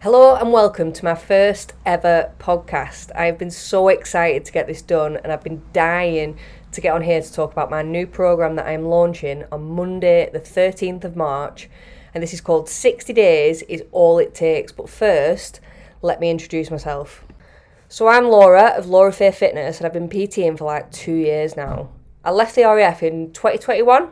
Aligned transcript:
Hello 0.00 0.36
and 0.36 0.52
welcome 0.52 0.92
to 0.92 1.04
my 1.04 1.16
first 1.16 1.72
ever 1.84 2.30
podcast. 2.38 3.10
I've 3.16 3.36
been 3.36 3.50
so 3.50 3.88
excited 3.88 4.44
to 4.44 4.52
get 4.52 4.68
this 4.68 4.80
done 4.80 5.16
and 5.16 5.32
I've 5.32 5.42
been 5.42 5.60
dying 5.72 6.38
to 6.70 6.80
get 6.80 6.94
on 6.94 7.02
here 7.02 7.20
to 7.20 7.32
talk 7.32 7.50
about 7.50 7.68
my 7.68 7.82
new 7.82 8.06
program 8.06 8.54
that 8.54 8.68
I'm 8.68 8.84
launching 8.84 9.42
on 9.50 9.72
Monday, 9.72 10.30
the 10.32 10.38
13th 10.38 11.02
of 11.02 11.16
March. 11.16 11.68
And 12.14 12.22
this 12.22 12.32
is 12.32 12.40
called 12.40 12.68
60 12.68 13.12
Days 13.12 13.62
is 13.62 13.82
All 13.90 14.20
It 14.20 14.36
Takes. 14.36 14.70
But 14.70 14.88
first, 14.88 15.58
let 16.00 16.20
me 16.20 16.30
introduce 16.30 16.70
myself. 16.70 17.26
So 17.88 18.06
I'm 18.06 18.28
Laura 18.28 18.74
of 18.76 18.86
Laura 18.86 19.12
Faye 19.12 19.32
Fitness 19.32 19.78
and 19.78 19.86
I've 19.86 19.92
been 19.92 20.08
PTing 20.08 20.56
for 20.56 20.64
like 20.64 20.92
two 20.92 21.16
years 21.16 21.56
now. 21.56 21.88
I 22.24 22.30
left 22.30 22.54
the 22.54 22.62
RAF 22.62 23.02
in 23.02 23.32
2021 23.32 24.10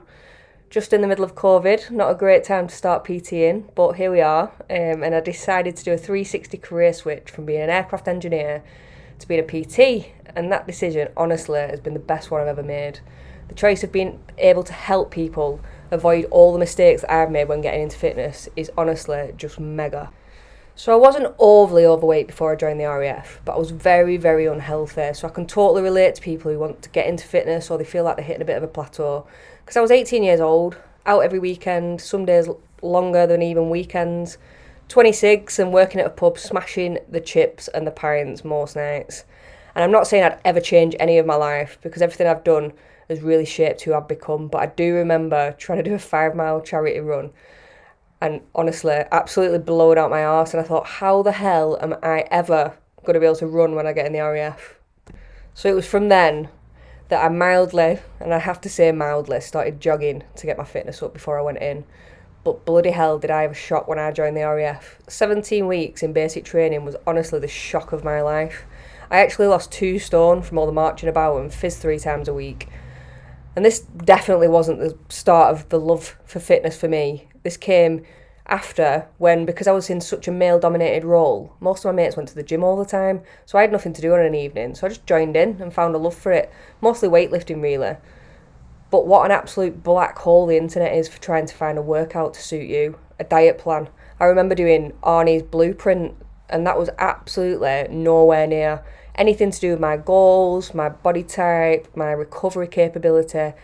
just 0.71 0.93
in 0.93 1.01
the 1.01 1.09
middle 1.09 1.25
of 1.25 1.35
COVID. 1.35 1.91
Not 1.91 2.11
a 2.11 2.15
great 2.15 2.45
time 2.45 2.69
to 2.69 2.75
start 2.75 3.05
PTing, 3.05 3.75
but 3.75 3.93
here 3.93 4.11
we 4.11 4.21
are. 4.21 4.53
Um, 4.69 5.03
and 5.03 5.15
I 5.15 5.21
decided 5.21 5.77
to 5.77 5.85
do 5.85 5.93
a 5.93 5.99
360 5.99 6.59
career 6.59 6.93
switch 6.93 7.31
from 7.31 7.47
being 7.47 7.61
an 7.61 7.71
aircraft 7.71 8.09
engineer 8.09 8.63
to 9.19 9.29
being 9.29 9.41
a 9.41 9.45
PT. 9.45 10.13
And 10.35 10.51
that 10.53 10.67
decision, 10.67 11.09
honestly, 11.17 11.61
has 11.61 11.81
been 11.81 11.95
the 11.95 12.01
best 12.01 12.31
one 12.31 12.41
I've 12.41 12.49
ever 12.49 12.63
made. 12.63 13.01
The 13.49 13.55
choice 13.55 13.85
of 13.85 13.93
being 13.93 14.21
able 14.39 14.65
to 14.65 14.73
help 14.73 15.11
people 15.11 15.61
avoid 15.91 16.25
all 16.27 16.53
the 16.53 16.59
mistakes 16.59 17.03
that 17.03 17.13
I've 17.13 17.31
made 17.31 17.49
when 17.49 17.61
getting 17.61 17.83
into 17.83 17.97
fitness 17.97 18.49
is 18.57 18.71
honestly 18.77 19.33
just 19.37 19.61
mega. 19.61 20.11
So 20.79 20.93
I 20.93 20.97
wasn't 20.97 21.35
overly 21.39 21.87
overweight 21.87 22.27
before 22.27 22.53
I 22.53 22.57
joined 22.57 22.79
the 22.79 22.85
RAF, 22.85 23.41
but 23.47 23.55
I 23.55 23.59
was 23.59 23.71
very, 23.71 24.19
very 24.19 24.45
unhealthy. 24.45 25.15
So 25.15 25.27
I 25.27 25.31
can 25.31 25.47
totally 25.47 25.81
relate 25.81 26.17
to 26.17 26.21
people 26.23 26.53
who 26.53 26.59
want 26.59 26.83
to 26.83 26.91
get 26.91 27.07
into 27.07 27.25
fitness 27.27 27.71
or 27.71 27.79
they 27.79 27.85
feel 27.85 28.05
like 28.05 28.17
they're 28.17 28.27
hitting 28.27 28.43
a 28.43 28.47
bit 28.47 28.59
of 28.59 28.63
a 28.63 28.69
plateau. 28.69 29.27
Because 29.67 29.77
I 29.79 29.81
was 29.81 29.91
18 29.91 30.23
years 30.23 30.41
old, 30.41 30.77
out 31.07 31.25
every 31.25 31.41
weekend, 31.41 32.01
some 32.01 32.25
days 32.25 32.49
longer 32.83 33.27
than 33.27 33.43
even 33.43 33.69
weekends, 33.69 34.39
26 34.87 35.59
and 35.59 35.73
working 35.73 36.01
at 36.01 36.07
a 36.07 36.11
pub, 36.11 36.39
smashing 36.39 37.01
the 37.11 37.21
chips 37.21 37.67
and 37.67 37.85
the 37.85 37.91
pints 37.91 38.45
most 38.45 38.77
nights. 38.77 39.25
And 39.75 39.83
I'm 39.83 39.91
not 39.91 40.07
saying 40.07 40.23
I'd 40.23 40.39
ever 40.45 40.61
change 40.61 40.95
any 41.01 41.19
of 41.19 41.27
my 41.27 41.35
life 41.35 41.79
because 41.83 42.01
everything 42.01 42.29
I've 42.29 42.45
done 42.45 42.75
has 43.09 43.23
really 43.23 43.45
shaped 43.45 43.83
who 43.83 43.93
I've 43.93 44.07
become. 44.07 44.47
But 44.47 44.63
I 44.63 44.67
do 44.67 44.95
remember 44.95 45.57
trying 45.59 45.83
to 45.83 45.91
do 45.91 45.95
a 45.95 45.99
five 45.99 46.37
mile 46.37 46.61
charity 46.61 47.01
run 47.01 47.33
and 48.21 48.43
honestly 48.55 49.03
absolutely 49.11 49.59
blowing 49.59 49.99
out 49.99 50.11
my 50.11 50.25
arse 50.25 50.55
and 50.55 50.61
I 50.61 50.65
thought 50.65 50.87
how 50.87 51.23
the 51.23 51.33
hell 51.33 51.77
am 51.83 51.97
I 52.05 52.21
ever 52.31 52.79
going 53.05 53.15
to 53.15 53.21
be 53.21 53.27
able 53.27 53.35
to 53.37 53.49
run 53.49 53.75
when 53.75 53.87
I 53.87 53.93
get 53.93 54.07
in 54.07 54.13
the 54.13 54.21
RAF 54.21 54.77
so 55.55 55.69
it 55.69 55.75
was 55.75 55.87
from 55.87 56.09
then 56.09 56.49
that 57.09 57.25
I 57.25 57.29
mildly 57.29 58.01
and 58.21 58.35
I 58.35 58.39
have 58.39 58.61
to 58.63 58.69
say 58.69 58.91
mildly 58.93 59.41
started 59.41 59.81
jogging 59.81 60.25
to 60.37 60.47
get 60.47 60.59
my 60.59 60.65
fitness 60.65 61.03
up 61.03 61.13
before 61.13 61.39
I 61.39 61.43
went 61.43 61.59
in. 61.59 61.85
But 62.45 62.65
bloody 62.65 62.91
hell 62.91 63.19
did 63.19 63.31
I 63.31 63.43
have 63.43 63.51
a 63.53 63.55
shock 63.55 63.89
when 63.89 63.99
I 63.99 64.13
joined 64.13 64.37
the 64.37 64.43
RAF 64.43 64.99
17 65.09 65.67
weeks 65.67 66.03
in 66.03 66.13
basic 66.13 66.45
training 66.45 66.85
was 66.85 66.97
honestly 67.07 67.41
the 67.41 67.49
shock 67.49 67.93
of 67.93 68.05
my 68.05 68.23
life. 68.23 68.65
I 69.11 69.19
actually 69.19 69.47
lost 69.47 69.73
two 69.73 69.99
stone 69.99 70.43
from 70.43 70.59
all 70.59 70.67
the 70.67 70.73
marching 70.73 71.09
about 71.09 71.41
and 71.41 71.53
fizz 71.53 71.79
three 71.79 71.99
times 71.99 72.29
a 72.29 72.35
week. 72.35 72.69
And 73.55 73.65
this 73.65 73.81
definitely 73.81 74.49
wasn't 74.49 74.81
the 74.81 74.99
start 75.09 75.55
of 75.55 75.69
the 75.71 75.81
love 75.81 76.17
for 76.25 76.41
fitness 76.41 76.79
for 76.79 76.89
me. 76.89 77.29
This 77.43 77.57
came 77.57 78.05
after 78.49 79.07
when, 79.19 79.45
because 79.45 79.67
I 79.67 79.73
was 79.73 79.91
in 79.91 80.01
such 80.01 80.29
a 80.29 80.33
male 80.33 80.59
dominated 80.59 81.05
role, 81.05 81.55
most 81.61 81.85
of 81.85 81.93
my 81.93 82.03
mates 82.03 82.17
went 82.17 82.29
to 82.29 82.35
the 82.35 82.43
gym 82.43 82.63
all 82.63 82.77
the 82.77 82.85
time. 82.85 83.23
So 83.45 83.59
I 83.59 83.63
had 83.63 83.73
nothing 83.73 83.93
to 83.95 84.03
do 84.03 84.13
on 84.15 84.21
an 84.21 84.35
evening. 84.35 84.75
So 84.75 84.87
I 84.87 84.91
just 84.91 85.07
joined 85.07 85.37
in 85.37 85.61
and 85.61 85.73
found 85.73 85.95
a 85.95 85.99
love 85.99 86.15
for 86.15 86.33
it. 86.33 86.51
Mostly 86.81 87.09
weightlifting, 87.09 87.61
really. 87.61 87.97
But 88.91 89.07
what 89.07 89.25
an 89.25 89.33
absolute 89.33 89.83
black 89.83 90.19
hole 90.19 90.47
the 90.47 90.57
internet 90.57 90.95
is 90.95 91.09
for 91.09 91.21
trying 91.21 91.47
to 91.47 91.55
find 91.55 91.77
a 91.77 91.83
workout 91.83 92.35
to 92.35 92.43
suit 92.43 92.69
you, 92.69 92.99
a 93.19 93.25
diet 93.25 93.59
plan. 93.59 93.89
I 94.21 94.25
remember 94.27 94.55
doing 94.55 94.93
Arnie's 95.03 95.43
blueprint, 95.43 96.15
and 96.49 96.67
that 96.67 96.79
was 96.79 96.89
absolutely 96.99 97.89
nowhere 97.91 98.47
near 98.47 98.85
anything 99.17 99.51
to 99.51 99.61
do 99.61 99.71
with 99.71 99.81
my 99.81 99.97
goals, 99.97 100.73
my 100.73 100.89
body 100.89 101.25
type, 101.25 101.89
my 101.97 102.13
recovery 102.13 102.69
capability 102.69 103.55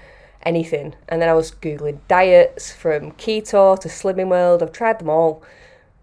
anything. 0.45 0.95
And 1.09 1.21
then 1.21 1.29
I 1.29 1.35
was 1.35 1.51
Googling 1.51 1.99
diets 2.09 2.73
from 2.73 3.13
keto 3.13 3.79
to 3.79 3.89
Slimming 3.89 4.29
World. 4.29 4.63
I've 4.63 4.73
tried 4.73 4.99
them 4.99 5.09
all, 5.09 5.43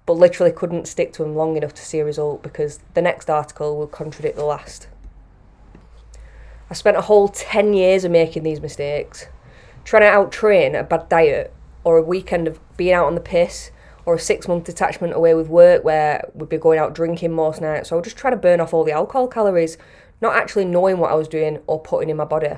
but 0.05 0.13
literally 0.13 0.51
couldn't 0.51 0.87
stick 0.87 1.13
to 1.13 1.23
them 1.23 1.35
long 1.35 1.57
enough 1.57 1.73
to 1.75 1.85
see 1.85 1.99
a 1.99 2.05
result 2.05 2.43
because 2.43 2.79
the 2.93 3.01
next 3.01 3.29
article 3.29 3.77
will 3.77 3.87
contradict 3.87 4.35
the 4.35 4.45
last. 4.45 4.87
I 6.69 6.73
spent 6.73 6.97
a 6.97 7.01
whole 7.01 7.27
10 7.27 7.73
years 7.73 8.03
of 8.03 8.11
making 8.11 8.43
these 8.43 8.61
mistakes, 8.61 9.27
trying 9.83 10.03
to 10.03 10.07
out 10.07 10.31
train 10.31 10.75
a 10.75 10.83
bad 10.83 11.09
diet 11.09 11.53
or 11.83 11.97
a 11.97 12.03
weekend 12.03 12.47
of 12.47 12.59
being 12.77 12.93
out 12.93 13.07
on 13.07 13.15
the 13.15 13.21
piss 13.21 13.71
or 14.05 14.15
a 14.15 14.19
six 14.19 14.47
month 14.47 14.65
detachment 14.65 15.13
away 15.13 15.33
with 15.33 15.47
work 15.47 15.83
where 15.83 16.29
we'd 16.33 16.49
be 16.49 16.57
going 16.57 16.79
out 16.79 16.93
drinking 16.93 17.31
most 17.31 17.61
nights. 17.61 17.89
So 17.89 17.95
I 17.95 17.97
was 17.97 18.05
just 18.05 18.17
trying 18.17 18.33
to 18.33 18.37
burn 18.37 18.59
off 18.59 18.73
all 18.73 18.83
the 18.83 18.91
alcohol 18.91 19.27
calories, 19.27 19.77
not 20.21 20.35
actually 20.35 20.65
knowing 20.65 20.97
what 20.97 21.11
I 21.11 21.15
was 21.15 21.27
doing 21.27 21.59
or 21.67 21.79
putting 21.79 22.09
in 22.09 22.17
my 22.17 22.25
body. 22.25 22.53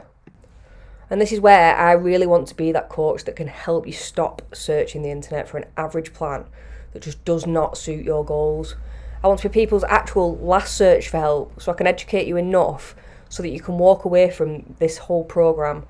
And 1.11 1.19
this 1.19 1.33
is 1.33 1.41
where 1.41 1.75
I 1.75 1.91
really 1.91 2.25
want 2.25 2.47
to 2.47 2.55
be 2.55 2.72
that 2.72 2.88
coach 2.88 3.25
that 3.25 3.35
can 3.35 3.47
help 3.47 3.85
you 3.85 3.91
stop 3.91 4.41
searching 4.55 5.03
the 5.03 5.11
internet 5.11 5.45
for 5.45 5.57
an 5.57 5.66
average 5.75 6.13
plan 6.13 6.45
that 6.94 7.01
just 7.03 7.23
does 7.25 7.45
not 7.45 7.77
suit 7.77 8.05
your 8.05 8.23
goals. 8.23 8.77
I 9.21 9.27
want 9.27 9.41
to 9.41 9.50
be 9.50 9.53
people's 9.53 9.83
actual 9.83 10.38
last 10.38 10.77
search 10.77 11.09
for 11.09 11.19
help 11.19 11.61
so 11.61 11.69
I 11.69 11.75
can 11.75 11.85
educate 11.85 12.27
you 12.27 12.38
enough 12.38 12.95
so 13.27 13.44
that 13.44 13.50
you 13.50 13.59
can 13.59 13.77
walk 13.77 14.05
away 14.05 14.31
from 14.31 14.73
this 14.79 15.00
whole 15.00 15.25
program 15.25 15.85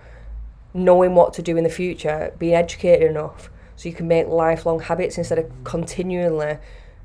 knowing 0.73 1.13
what 1.13 1.35
to 1.35 1.43
do 1.43 1.55
in 1.55 1.63
the 1.63 1.69
future, 1.69 2.33
being 2.39 2.55
educated 2.55 3.07
enough 3.07 3.51
so 3.75 3.89
you 3.89 3.93
can 3.93 4.07
make 4.07 4.27
lifelong 4.27 4.79
habits 4.79 5.19
instead 5.19 5.37
of 5.37 5.51
continually 5.63 6.57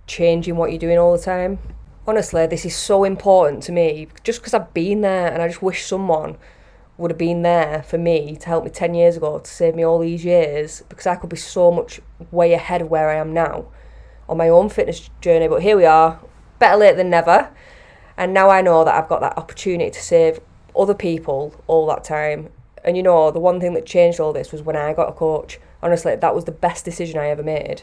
changing 0.07 0.57
what 0.57 0.71
you're 0.71 0.79
doing 0.79 0.97
all 0.97 1.15
the 1.15 1.23
time. 1.23 1.59
Honestly, 2.07 2.47
this 2.47 2.65
is 2.65 2.75
so 2.75 3.05
important 3.05 3.63
to 3.65 3.73
me 3.73 4.09
just 4.25 4.41
because 4.41 4.55
I've 4.55 4.73
been 4.73 5.03
there 5.03 5.31
and 5.31 5.43
I 5.43 5.49
just 5.49 5.61
wish 5.61 5.85
someone 5.85 6.39
would 6.99 7.11
have 7.11 7.19
been 7.19 7.43
there 7.43 7.83
for 7.83 7.99
me 7.99 8.37
to 8.37 8.47
help 8.47 8.65
me 8.65 8.71
10 8.71 8.95
years 8.95 9.17
ago 9.17 9.39
to 9.39 9.51
save 9.51 9.75
me 9.75 9.85
all 9.85 9.99
these 9.99 10.25
years 10.25 10.83
because 10.89 11.07
I 11.07 11.17
could 11.17 11.29
be 11.29 11.37
so 11.37 11.71
much 11.71 12.01
way 12.31 12.55
ahead 12.55 12.83
of 12.83 12.91
where 12.91 13.11
I 13.11 13.17
am 13.17 13.35
now 13.35 13.67
on 14.29 14.39
my 14.39 14.49
own 14.49 14.69
fitness 14.69 15.11
journey. 15.21 15.47
But 15.47 15.63
here 15.63 15.77
we 15.77 15.85
are, 15.85 16.21
better 16.59 16.77
late 16.77 16.97
than 16.97 17.11
never. 17.11 17.51
And 18.17 18.33
now 18.33 18.49
I 18.49 18.63
know 18.63 18.85
that 18.85 18.95
I've 18.95 19.09
got 19.09 19.21
that 19.21 19.37
opportunity 19.37 19.91
to 19.91 20.03
save 20.03 20.41
other 20.75 20.95
people 20.95 21.55
all 21.67 21.87
that 21.89 22.03
time. 22.03 22.49
And 22.83 22.97
you 22.97 23.03
know, 23.03 23.31
the 23.31 23.41
one 23.41 23.61
thing 23.61 23.75
that 23.75 23.85
changed 23.85 24.19
all 24.19 24.33
this 24.33 24.53
was 24.53 24.63
when 24.63 24.77
I 24.77 24.95
got 24.95 25.09
a 25.09 25.13
coach. 25.13 25.59
Honestly, 25.83 26.17
that 26.17 26.35
was 26.35 26.45
the 26.45 26.53
best 26.53 26.85
decision 26.85 27.19
I 27.19 27.29
ever 27.29 27.43
made. 27.43 27.83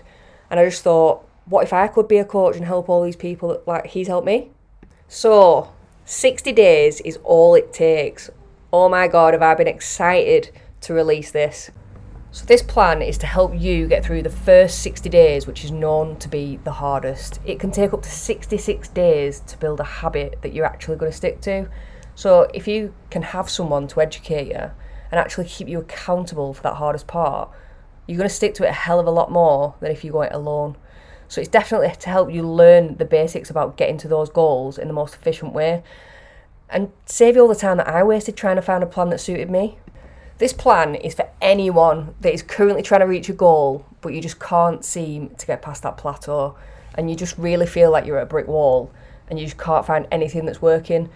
And 0.49 0.59
I 0.59 0.65
just 0.65 0.83
thought, 0.83 1.27
what 1.45 1.63
if 1.63 1.73
I 1.73 1.87
could 1.87 2.07
be 2.07 2.17
a 2.17 2.25
coach 2.25 2.55
and 2.55 2.65
help 2.65 2.89
all 2.89 3.03
these 3.03 3.15
people 3.15 3.49
that, 3.49 3.67
like 3.67 3.87
he's 3.87 4.07
helped 4.07 4.25
me? 4.25 4.49
So, 5.07 5.71
60 6.05 6.51
days 6.53 7.01
is 7.01 7.19
all 7.23 7.53
it 7.53 7.71
takes 7.71 8.31
oh 8.73 8.89
my 8.89 9.07
god, 9.07 9.35
have 9.35 9.43
I 9.43 9.53
been 9.53 9.67
excited 9.67 10.49
to 10.81 10.95
release 10.95 11.29
this. 11.29 11.69
So, 12.31 12.43
this 12.45 12.63
plan 12.63 13.03
is 13.03 13.19
to 13.19 13.27
help 13.27 13.53
you 13.55 13.87
get 13.87 14.03
through 14.03 14.23
the 14.23 14.31
first 14.31 14.79
60 14.79 15.07
days, 15.09 15.45
which 15.45 15.63
is 15.63 15.69
known 15.69 16.17
to 16.17 16.27
be 16.27 16.57
the 16.63 16.71
hardest. 16.71 17.39
It 17.45 17.59
can 17.59 17.69
take 17.69 17.93
up 17.93 18.01
to 18.01 18.09
66 18.09 18.87
days 18.89 19.41
to 19.41 19.57
build 19.59 19.79
a 19.79 19.83
habit 19.83 20.41
that 20.41 20.51
you're 20.51 20.65
actually 20.65 20.97
going 20.97 21.11
to 21.11 21.15
stick 21.15 21.39
to. 21.41 21.69
So, 22.15 22.47
if 22.51 22.67
you 22.67 22.95
can 23.11 23.21
have 23.21 23.47
someone 23.47 23.87
to 23.89 24.01
educate 24.01 24.47
you 24.47 24.71
and 25.11 25.19
actually 25.19 25.45
keep 25.45 25.67
you 25.67 25.77
accountable 25.77 26.55
for 26.55 26.63
that 26.63 26.77
hardest 26.77 27.05
part, 27.05 27.51
you're 28.07 28.17
going 28.17 28.27
to 28.27 28.33
stick 28.33 28.55
to 28.55 28.65
it 28.65 28.69
a 28.69 28.73
hell 28.73 28.99
of 28.99 29.05
a 29.05 29.11
lot 29.11 29.31
more 29.31 29.75
than 29.81 29.91
if 29.91 30.03
you 30.03 30.13
go 30.13 30.23
it 30.23 30.33
alone. 30.33 30.75
So, 31.27 31.39
it's 31.41 31.49
definitely 31.49 31.93
to 31.95 32.09
help 32.09 32.31
you 32.31 32.41
learn 32.41 32.97
the 32.97 33.05
basics 33.05 33.51
about 33.51 33.77
getting 33.77 33.99
to 33.99 34.07
those 34.07 34.31
goals 34.31 34.79
in 34.79 34.87
the 34.87 34.95
most 34.95 35.13
efficient 35.13 35.53
way 35.53 35.83
and 36.69 36.91
save 37.05 37.35
you 37.35 37.41
all 37.41 37.47
the 37.47 37.55
time 37.55 37.77
that 37.77 37.87
I 37.87 38.03
wasted 38.03 38.35
trying 38.35 38.55
to 38.55 38.61
find 38.61 38.83
a 38.83 38.87
plan 38.87 39.09
that 39.09 39.19
suited 39.19 39.49
me. 39.49 39.77
This 40.39 40.53
plan 40.53 40.95
is 40.95 41.13
for 41.13 41.29
anyone 41.41 42.15
that 42.21 42.33
is 42.33 42.41
currently 42.41 42.81
trying 42.81 43.01
to 43.01 43.07
reach 43.07 43.29
a 43.29 43.33
goal, 43.33 43.85
but 44.01 44.13
you 44.13 44.21
just 44.21 44.39
can't 44.39 44.83
seem 44.83 45.29
to 45.35 45.45
get 45.45 45.61
past 45.61 45.83
that 45.83 45.97
plateau, 45.97 46.55
and 46.95 47.09
you 47.09 47.15
just 47.15 47.37
really 47.37 47.67
feel 47.67 47.91
like 47.91 48.05
you're 48.05 48.17
at 48.17 48.23
a 48.23 48.27
brick 48.27 48.47
wall 48.47 48.91
and 49.29 49.39
you 49.39 49.45
just 49.45 49.57
can't 49.57 49.85
find 49.85 50.07
anything 50.11 50.45
that's 50.45 50.61
working. 50.61 51.09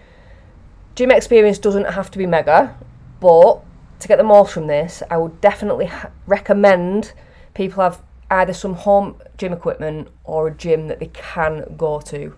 Gym 0.94 1.10
experience 1.10 1.58
doesn't 1.58 1.92
have 1.92 2.10
to 2.10 2.18
be 2.18 2.26
mega, 2.26 2.76
but 3.20 3.60
to 4.00 4.08
get 4.08 4.16
the 4.16 4.24
most 4.24 4.52
from 4.52 4.66
this, 4.66 5.02
I 5.10 5.16
would 5.18 5.40
definitely 5.40 5.90
recommend 6.26 7.12
people 7.54 7.82
have 7.82 8.02
either 8.30 8.52
some 8.52 8.74
home 8.74 9.20
gym 9.36 9.52
equipment 9.52 10.08
or 10.24 10.48
a 10.48 10.54
gym 10.54 10.88
that 10.88 11.00
they 11.00 11.10
can 11.12 11.74
go 11.76 12.00
to. 12.00 12.36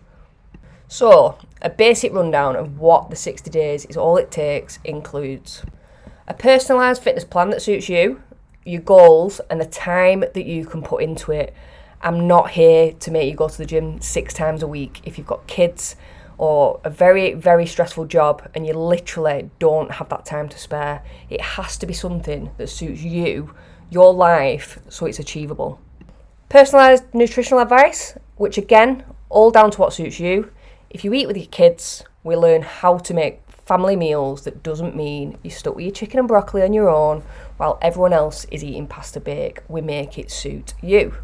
So, 0.93 1.39
a 1.63 1.71
basic 1.71 2.13
rundown 2.13 2.57
of 2.57 2.81
what 2.81 3.11
the 3.11 3.17
60 3.17 3.49
days 3.49 3.85
is 3.85 3.97
all 3.97 4.17
it 4.17 4.33
takes 4.33 4.81
includes 4.83 5.63
a 6.27 6.35
personalised 6.35 6.99
fitness 6.99 7.23
plan 7.23 7.51
that 7.51 7.63
suits 7.63 7.89
you, 7.89 8.21
your 8.65 8.81
goals, 8.81 9.41
and 9.49 9.61
the 9.61 9.67
time 9.67 10.25
that 10.35 10.47
you 10.47 10.67
can 10.67 10.83
put 10.83 11.05
into 11.05 11.31
it. 11.31 11.55
I'm 12.03 12.27
not 12.27 12.51
here 12.51 12.93
to 12.93 13.11
make 13.13 13.31
you 13.31 13.37
go 13.37 13.49
to 13.49 13.57
the 13.57 13.67
gym 13.67 14.01
six 14.01 14.35
times 14.35 14.65
a 14.65 14.67
week 14.67 15.01
if 15.05 15.17
you've 15.17 15.29
got 15.29 15.47
kids 15.47 15.95
or 16.39 16.81
a 16.83 16.91
very, 16.91 17.35
very 17.35 17.67
stressful 17.67 18.07
job 18.07 18.51
and 18.57 18.67
you 18.67 18.73
literally 18.73 19.49
don't 19.61 19.93
have 19.93 20.09
that 20.09 20.27
time 20.27 20.49
to 20.49 20.59
spare. 20.59 21.05
It 21.29 21.41
has 21.41 21.77
to 21.79 21.87
be 21.87 21.95
something 21.95 22.51
that 22.57 22.67
suits 22.67 23.01
you, 23.01 23.55
your 23.91 24.13
life, 24.13 24.81
so 24.89 25.07
it's 25.07 25.21
achievable. 25.21 25.81
Personalised 26.51 27.15
nutritional 27.15 27.61
advice, 27.61 28.19
which 28.35 28.59
again 28.59 29.05
all 29.29 29.53
down 29.53 29.71
to 29.71 29.79
what 29.79 29.93
suits 29.93 30.19
you. 30.19 30.51
If 30.91 31.05
you 31.05 31.15
eat 31.15 31.29
with 31.29 31.37
your 31.37 31.47
kids, 31.47 32.03
we 32.25 32.35
learn 32.35 32.63
how 32.63 32.99
to 32.99 33.15
make 33.15 33.41
family 33.49 33.95
meals 33.95 34.43
that 34.43 34.65
doesn't 34.65 34.97
mean 34.97 35.39
you're 35.45 35.53
stuck 35.53 35.77
with 35.77 35.85
your 35.85 35.95
chicken 35.95 36.19
and 36.19 36.27
broccoli 36.27 36.63
on 36.63 36.73
your 36.73 36.89
own 36.89 37.23
while 37.59 37.79
everyone 37.81 38.13
else 38.13 38.45
is 38.51 38.65
eating 38.65 38.89
pasta 38.89 39.21
bake. 39.21 39.61
We 39.69 39.83
make 39.83 40.19
it 40.19 40.33
suit 40.33 40.75
you. 40.83 41.15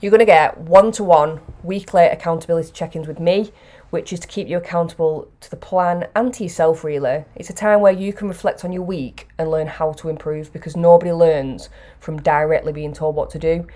You're 0.00 0.12
going 0.12 0.20
to 0.20 0.24
get 0.24 0.58
one 0.58 0.92
to 0.92 1.02
one 1.02 1.40
weekly 1.64 2.04
accountability 2.04 2.70
check 2.70 2.94
ins 2.94 3.08
with 3.08 3.18
me, 3.18 3.50
which 3.90 4.12
is 4.12 4.20
to 4.20 4.28
keep 4.28 4.46
you 4.46 4.58
accountable 4.58 5.28
to 5.40 5.50
the 5.50 5.56
plan 5.56 6.06
and 6.14 6.32
to 6.34 6.44
yourself, 6.44 6.84
really. 6.84 7.24
It's 7.34 7.50
a 7.50 7.54
time 7.54 7.80
where 7.80 7.92
you 7.92 8.12
can 8.12 8.28
reflect 8.28 8.64
on 8.64 8.70
your 8.70 8.82
week 8.82 9.26
and 9.38 9.50
learn 9.50 9.66
how 9.66 9.92
to 9.94 10.08
improve 10.08 10.52
because 10.52 10.76
nobody 10.76 11.10
learns 11.10 11.68
from 11.98 12.22
directly 12.22 12.72
being 12.72 12.92
told 12.92 13.16
what 13.16 13.30
to 13.30 13.40
do. 13.40 13.66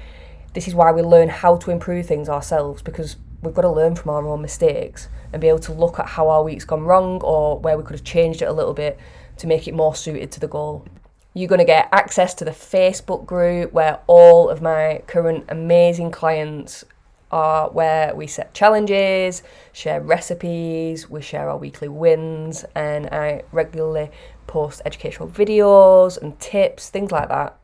This 0.55 0.69
is 0.69 0.77
why 0.77 0.93
we 0.93 1.03
learn 1.03 1.29
how 1.29 1.57
to 1.57 1.73
improve 1.73 2.07
things 2.07 2.29
ourselves 2.29 2.83
because 2.83 3.17
we've 3.43 3.55
got 3.55 3.63
to 3.63 3.71
learn 3.71 3.95
from 3.95 4.11
our 4.11 4.27
own 4.27 4.43
mistakes 4.43 5.09
and 5.33 5.41
be 5.41 5.49
able 5.49 5.59
to 5.61 5.73
look 5.73 5.99
at 5.99 6.07
how 6.07 6.29
our 6.29 6.43
week's 6.43 6.65
gone 6.65 6.83
wrong 6.83 7.21
or 7.23 7.59
where 7.59 7.77
we 7.77 7.85
could 7.85 7.95
have 7.95 8.05
changed 8.05 8.43
it 8.43 8.47
a 8.47 8.53
little 8.53 8.75
bit 8.75 8.99
to 9.37 9.47
make 9.47 9.69
it 9.69 9.75
more 9.75 9.95
suited 9.95 10.33
to 10.33 10.41
the 10.41 10.49
goal. 10.49 10.87
You're 11.35 11.49
going 11.49 11.61
to 11.61 11.65
get 11.65 11.89
access 11.93 12.35
to 12.35 12.45
the 12.45 12.51
Facebook 12.51 13.27
group 13.27 13.73
where 13.73 14.01
all 14.07 14.49
of 14.49 14.61
my 14.61 15.03
current 15.07 15.45
amazing 15.49 16.11
clients 16.11 16.85
are 17.31 17.71
where 17.71 18.15
we 18.15 18.27
set 18.27 18.55
challenges, 18.55 19.43
share 19.73 20.01
recipes, 20.01 21.09
we 21.09 21.21
share 21.21 21.49
our 21.51 21.59
weekly 21.59 21.89
wins, 21.89 22.65
and 22.75 23.07
I 23.07 23.43
regularly 23.53 24.11
post 24.47 24.83
educational 24.85 25.29
videos 25.29 26.21
and 26.21 26.39
tips, 26.41 26.89
things 26.89 27.13
like 27.13 27.29
that. 27.29 27.59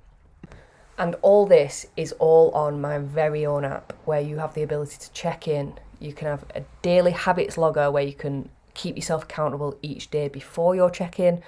And 0.97 1.17
all 1.23 1.47
this 1.47 1.87
is 1.97 2.13
all 2.13 2.51
on 2.53 2.81
my 2.81 2.99
very 2.99 3.45
own 3.45 3.65
app 3.65 3.93
where 4.05 4.21
you 4.21 4.39
have 4.39 4.55
the 4.55 4.63
ability 4.63 4.97
to 4.99 5.13
check 5.13 5.49
in 5.49 5.75
you 6.05 6.13
can 6.13 6.29
have 6.29 6.45
a 6.55 6.63
daily 6.83 7.13
habits 7.13 7.57
logger 7.57 7.91
where 7.91 8.03
you 8.03 8.13
can 8.13 8.49
keep 8.75 8.97
yourself 8.97 9.25
accountable 9.25 9.79
each 9.83 10.11
day 10.11 10.29
before 10.29 10.75
your 10.75 10.91
check 10.91 11.19
in. 11.19 11.43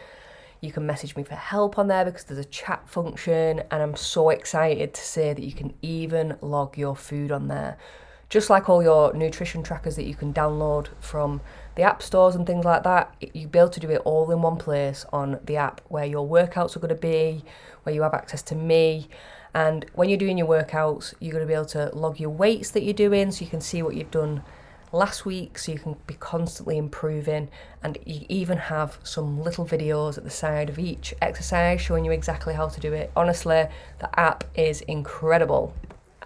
You 0.61 0.73
can 0.73 0.87
message 0.87 1.15
me 1.17 1.23
for 1.23 1.35
help 1.35 1.79
on 1.79 1.89
there 1.89 2.05
because 2.05 2.25
there's 2.25 2.41
a 2.41 2.45
chat 2.49 2.89
function, 2.89 3.63
and 3.71 3.83
I'm 3.83 3.97
so 3.97 4.31
excited 4.31 4.95
to 4.95 5.01
say 5.01 5.35
that 5.35 5.43
you 5.43 5.53
can 5.53 5.75
even 5.83 6.39
log 6.41 6.79
your 6.79 6.97
food 6.97 7.31
on 7.31 7.49
there. 7.49 7.77
Just 8.29 8.49
like 8.49 8.69
all 8.69 8.83
your 8.83 9.13
nutrition 9.13 9.63
trackers 9.63 9.97
that 9.97 10.07
you 10.07 10.15
can 10.15 10.33
download 10.33 10.89
from 11.01 11.41
the 11.77 11.83
app 11.83 12.03
stores 12.03 12.35
and 12.35 12.47
things 12.47 12.65
like 12.65 12.83
that, 12.83 13.15
you'll 13.33 13.49
be 13.49 13.59
able 13.59 13.69
to 13.71 13.81
do 13.81 13.91
it 13.91 14.03
all 14.05 14.31
in 14.31 14.43
one 14.43 14.57
place 14.57 15.07
on 15.13 15.39
the 15.45 15.57
app 15.57 15.81
where 15.89 16.05
your 16.05 16.29
workouts 16.29 16.77
are 16.77 16.81
going 16.81 16.95
to 16.95 17.01
be, 17.01 17.45
where 17.85 17.95
you 17.95 18.03
have 18.03 18.15
access 18.15 18.43
to 18.43 18.55
me, 18.55 19.09
and 19.57 19.87
when 19.95 20.11
you're 20.11 20.19
doing 20.19 20.37
your 20.37 20.47
workouts, 20.47 21.15
you're 21.19 21.33
going 21.33 21.41
to 21.41 21.47
be 21.47 21.55
able 21.55 21.65
to 21.65 21.89
log 21.95 22.21
your 22.21 22.29
weights 22.29 22.73
that 22.73 22.83
you're 22.83 22.93
doing 22.93 23.31
so 23.31 23.43
you 23.43 23.51
can 23.51 23.63
see 23.63 23.83
what 23.83 23.95
you've 23.95 24.11
done 24.11 24.43
last 24.93 25.25
week 25.25 25.59
so 25.59 25.73
you 25.73 25.79
can 25.79 25.97
be 26.07 26.13
constantly 26.13 26.77
improving 26.77 27.49
and 27.83 27.97
you 28.05 28.27
even 28.29 28.59
have 28.59 28.99
some 29.03 29.43
little 29.43 29.65
videos 29.65 30.19
at 30.19 30.25
the 30.25 30.31
side 30.31 30.69
of 30.69 30.79
each 30.79 31.15
exercise 31.23 31.81
showing 31.81 32.05
you 32.05 32.13
exactly 32.13 32.53
how 32.53 32.69
to 32.69 32.81
do 32.81 32.93
it. 32.93 33.11
Honestly, 33.17 33.67
the 33.99 34.21
app 34.21 34.45
is 34.55 34.83
incredible. 34.83 35.75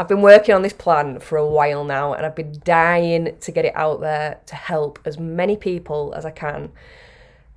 I've 0.00 0.08
been 0.08 0.22
working 0.22 0.54
on 0.54 0.62
this 0.62 0.72
plan 0.72 1.20
for 1.20 1.36
a 1.36 1.46
while 1.46 1.84
now 1.84 2.14
and 2.14 2.24
I've 2.24 2.34
been 2.34 2.58
dying 2.64 3.36
to 3.38 3.52
get 3.52 3.66
it 3.66 3.76
out 3.76 4.00
there 4.00 4.40
to 4.46 4.54
help 4.54 4.98
as 5.04 5.18
many 5.18 5.56
people 5.56 6.14
as 6.16 6.24
I 6.24 6.30
can 6.30 6.72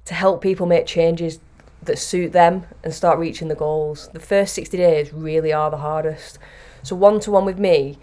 to 0.03 0.13
help 0.13 0.41
people 0.41 0.65
make 0.65 0.85
changes 0.85 1.39
that 1.83 1.97
suit 1.97 2.33
them 2.33 2.65
and 2.83 2.93
start 2.93 3.17
reaching 3.17 3.47
the 3.47 3.55
goals. 3.55 4.09
The 4.11 4.19
first 4.19 4.55
60 4.55 4.75
days 4.75 5.13
really 5.13 5.53
are 5.53 5.71
the 5.71 5.77
hardest. 5.77 6.37
So 6.83 6.97
one 6.97 7.21
to 7.21 7.31
one 7.31 7.45
with 7.45 7.57
me 7.57 7.97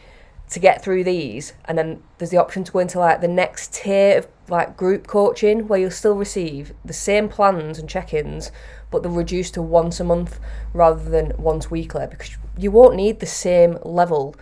to 0.51 0.59
get 0.59 0.83
through 0.83 1.05
these 1.05 1.53
and 1.65 1.79
then 1.79 2.03
there's 2.19 2.31
the 2.31 2.37
option 2.37 2.65
to 2.65 2.73
go 2.73 2.81
into 2.81 2.99
like 2.99 3.21
the 3.21 3.29
next 3.29 3.73
tier 3.73 4.19
of 4.19 4.29
like 4.49 4.77
group 4.77 5.07
coaching 5.07 5.69
where 5.69 5.79
you'll 5.79 5.91
still 5.91 6.17
receive 6.17 6.73
the 6.85 6.93
same 6.93 7.29
plans 7.29 7.79
and 7.79 7.89
check-ins 7.89 8.51
but 8.91 9.03
they're 9.03 9.13
reduced 9.13 9.55
to 9.55 9.63
once 9.63 10.01
a 10.01 10.05
month 10.05 10.41
rather 10.75 11.09
than 11.09 11.33
once 11.39 11.71
weekly 11.71 12.07
because 12.11 12.37
you 12.59 12.71
won't 12.71 12.97
need 12.97 13.21
the 13.21 13.27
same 13.27 13.79
level 13.85 14.35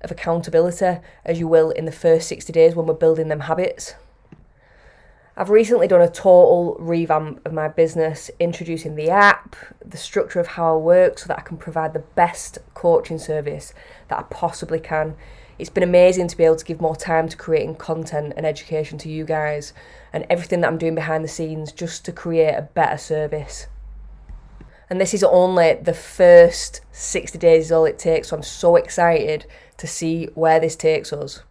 of 0.00 0.10
accountability 0.10 0.98
as 1.24 1.38
you 1.38 1.46
will 1.46 1.70
in 1.70 1.84
the 1.84 1.92
first 1.92 2.26
60 2.28 2.52
days 2.52 2.74
when 2.74 2.86
we're 2.86 2.94
building 2.94 3.28
them 3.28 3.40
habits. 3.40 3.94
I've 5.36 5.50
recently 5.50 5.88
done 5.88 6.02
a 6.02 6.08
total 6.10 6.76
revamp 6.78 7.46
of 7.46 7.52
my 7.52 7.68
business, 7.68 8.30
introducing 8.38 8.94
the 8.94 9.10
app, 9.10 9.56
the 9.84 9.96
structure 9.96 10.40
of 10.40 10.48
how 10.48 10.74
I 10.74 10.76
work 10.76 11.18
so 11.18 11.28
that 11.28 11.38
I 11.38 11.42
can 11.42 11.56
provide 11.56 11.92
the 11.92 12.00
best 12.00 12.58
coaching 12.74 13.18
service 13.18 13.72
that 14.08 14.18
I 14.18 14.22
possibly 14.24 14.80
can. 14.80 15.16
It's 15.60 15.68
been 15.68 15.82
amazing 15.82 16.28
to 16.28 16.38
be 16.38 16.44
able 16.44 16.56
to 16.56 16.64
give 16.64 16.80
more 16.80 16.96
time 16.96 17.28
to 17.28 17.36
creating 17.36 17.74
content 17.74 18.32
and 18.34 18.46
education 18.46 18.96
to 18.96 19.10
you 19.10 19.26
guys 19.26 19.74
and 20.10 20.24
everything 20.30 20.62
that 20.62 20.68
I'm 20.68 20.78
doing 20.78 20.94
behind 20.94 21.22
the 21.22 21.28
scenes 21.28 21.70
just 21.70 22.02
to 22.06 22.12
create 22.12 22.54
a 22.54 22.62
better 22.62 22.96
service. 22.96 23.66
And 24.88 24.98
this 24.98 25.12
is 25.12 25.22
only 25.22 25.74
the 25.74 25.92
first 25.92 26.80
60 26.92 27.36
days 27.36 27.66
is 27.66 27.72
all 27.72 27.84
it 27.84 27.98
takes, 27.98 28.28
so 28.28 28.38
I'm 28.38 28.42
so 28.42 28.76
excited 28.76 29.44
to 29.76 29.86
see 29.86 30.30
where 30.34 30.60
this 30.60 30.76
takes 30.76 31.12
us. 31.12 31.42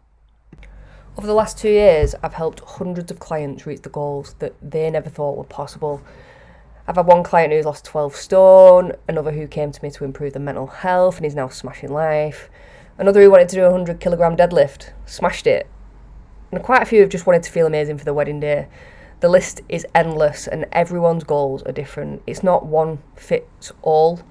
Over 1.15 1.27
the 1.27 1.33
last 1.33 1.59
two 1.59 1.69
years, 1.69 2.15
I've 2.23 2.33
helped 2.33 2.61
hundreds 2.61 3.11
of 3.11 3.19
clients 3.19 3.67
reach 3.67 3.83
the 3.83 3.89
goals 3.89 4.33
that 4.39 4.55
they 4.59 4.89
never 4.89 5.11
thought 5.11 5.37
were 5.37 5.43
possible. 5.43 6.01
I've 6.87 6.95
had 6.95 7.05
one 7.05 7.21
client 7.21 7.53
who's 7.53 7.65
lost 7.65 7.85
12 7.85 8.15
stone, 8.15 8.93
another 9.07 9.31
who 9.31 9.47
came 9.47 9.71
to 9.71 9.83
me 9.83 9.91
to 9.91 10.03
improve 10.03 10.33
their 10.33 10.41
mental 10.41 10.65
health 10.65 11.17
and 11.17 11.27
is 11.27 11.35
now 11.35 11.47
smashing 11.47 11.93
life, 11.93 12.49
another 12.99 13.21
who 13.21 13.31
wanted 13.31 13.49
to 13.49 13.55
do 13.55 13.63
a 13.63 13.71
100 13.71 13.99
kilogram 13.99 14.37
deadlift, 14.37 14.91
smashed 15.05 15.47
it, 15.47 15.67
and 16.51 16.61
quite 16.61 16.83
a 16.83 16.85
few 16.85 17.01
have 17.01 17.09
just 17.09 17.25
wanted 17.25 17.43
to 17.43 17.51
feel 17.51 17.65
amazing 17.65 17.97
for 17.97 18.05
the 18.05 18.13
wedding 18.13 18.39
day. 18.39 18.67
The 19.21 19.29
list 19.29 19.61
is 19.67 19.85
endless 19.95 20.47
and 20.47 20.65
everyone's 20.71 21.23
goals 21.23 21.63
are 21.63 21.71
different. 21.71 22.21
It's 22.27 22.43
not 22.43 22.65
one 22.65 22.99
fits 23.15 23.71
all. 23.81 24.21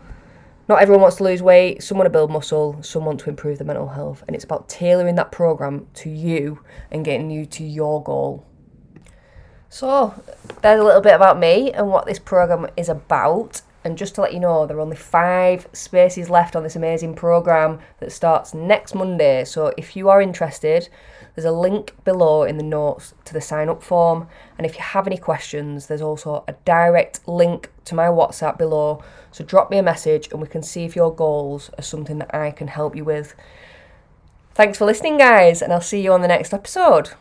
Not 0.68 0.82
everyone 0.82 1.02
wants 1.02 1.16
to 1.16 1.24
lose 1.24 1.42
weight, 1.42 1.82
some 1.82 1.96
want 1.96 2.06
to 2.06 2.10
build 2.10 2.30
muscle, 2.30 2.82
some 2.82 3.06
want 3.06 3.20
to 3.20 3.30
improve 3.30 3.56
their 3.58 3.66
mental 3.66 3.88
health, 3.88 4.22
and 4.26 4.36
it's 4.36 4.44
about 4.44 4.68
tailoring 4.68 5.14
that 5.14 5.32
program 5.32 5.86
to 5.94 6.10
you 6.10 6.60
and 6.90 7.04
getting 7.04 7.30
you 7.30 7.46
to 7.46 7.64
your 7.64 8.02
goal. 8.02 8.46
So, 9.70 10.14
there's 10.62 10.80
a 10.80 10.84
little 10.84 11.00
bit 11.00 11.14
about 11.14 11.38
me 11.38 11.72
and 11.72 11.88
what 11.88 12.04
this 12.04 12.18
program 12.18 12.66
is 12.76 12.90
about. 12.90 13.62
And 13.88 13.96
just 13.96 14.16
to 14.16 14.20
let 14.20 14.34
you 14.34 14.38
know, 14.38 14.66
there 14.66 14.76
are 14.76 14.80
only 14.80 14.96
five 14.96 15.66
spaces 15.72 16.28
left 16.28 16.54
on 16.54 16.62
this 16.62 16.76
amazing 16.76 17.14
program 17.14 17.78
that 18.00 18.12
starts 18.12 18.52
next 18.52 18.94
Monday. 18.94 19.46
So, 19.46 19.72
if 19.78 19.96
you 19.96 20.10
are 20.10 20.20
interested, 20.20 20.90
there's 21.34 21.46
a 21.46 21.52
link 21.52 21.94
below 22.04 22.42
in 22.42 22.58
the 22.58 22.62
notes 22.62 23.14
to 23.24 23.32
the 23.32 23.40
sign 23.40 23.70
up 23.70 23.82
form. 23.82 24.28
And 24.58 24.66
if 24.66 24.74
you 24.74 24.82
have 24.82 25.06
any 25.06 25.16
questions, 25.16 25.86
there's 25.86 26.02
also 26.02 26.44
a 26.46 26.52
direct 26.66 27.26
link 27.26 27.70
to 27.86 27.94
my 27.94 28.08
WhatsApp 28.08 28.58
below. 28.58 29.02
So 29.32 29.42
drop 29.42 29.70
me 29.70 29.78
a 29.78 29.82
message 29.82 30.28
and 30.30 30.42
we 30.42 30.48
can 30.48 30.62
see 30.62 30.84
if 30.84 30.94
your 30.94 31.14
goals 31.14 31.70
are 31.78 31.82
something 31.82 32.18
that 32.18 32.34
I 32.34 32.50
can 32.50 32.68
help 32.68 32.94
you 32.94 33.04
with. 33.04 33.34
Thanks 34.52 34.76
for 34.76 34.84
listening, 34.84 35.16
guys, 35.16 35.62
and 35.62 35.72
I'll 35.72 35.80
see 35.80 36.02
you 36.02 36.12
on 36.12 36.20
the 36.20 36.28
next 36.28 36.52
episode. 36.52 37.12